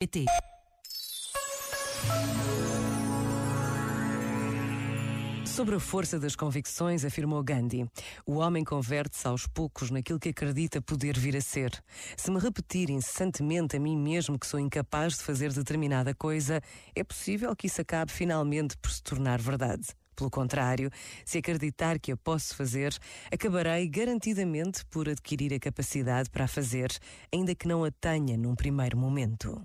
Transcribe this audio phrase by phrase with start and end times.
[0.00, 0.26] PT.
[5.44, 7.84] Sobre a força das convicções, afirmou Gandhi,
[8.24, 11.72] o homem converte-se aos poucos naquilo que acredita poder vir a ser.
[12.16, 16.62] Se me repetir incessantemente a mim mesmo que sou incapaz de fazer determinada coisa,
[16.94, 19.88] é possível que isso acabe finalmente por se tornar verdade.
[20.18, 20.90] Pelo contrário,
[21.24, 22.92] se acreditar que a posso fazer,
[23.32, 26.90] acabarei garantidamente por adquirir a capacidade para a fazer,
[27.32, 29.64] ainda que não a tenha num primeiro momento.